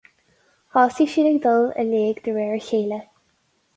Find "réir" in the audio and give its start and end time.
2.39-2.57